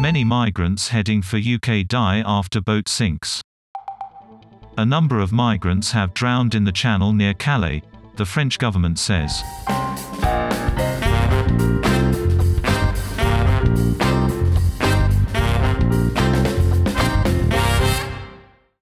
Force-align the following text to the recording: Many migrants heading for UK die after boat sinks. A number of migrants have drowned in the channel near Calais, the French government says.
Many 0.00 0.22
migrants 0.22 0.86
heading 0.86 1.22
for 1.22 1.38
UK 1.38 1.84
die 1.84 2.22
after 2.24 2.60
boat 2.60 2.88
sinks. 2.88 3.42
A 4.76 4.84
number 4.84 5.18
of 5.18 5.32
migrants 5.32 5.90
have 5.90 6.14
drowned 6.14 6.54
in 6.54 6.62
the 6.62 6.70
channel 6.70 7.12
near 7.12 7.34
Calais, 7.34 7.82
the 8.14 8.24
French 8.24 8.60
government 8.60 9.00
says. 9.00 9.42